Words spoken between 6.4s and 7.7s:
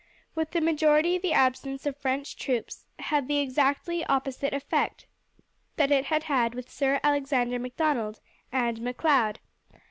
with Sir Alexander